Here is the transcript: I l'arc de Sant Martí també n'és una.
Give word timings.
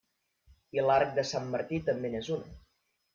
I 0.77 0.85
l'arc 0.85 1.11
de 1.19 1.25
Sant 1.31 1.45
Martí 1.57 1.81
també 1.91 2.11
n'és 2.15 2.31
una. 2.37 2.55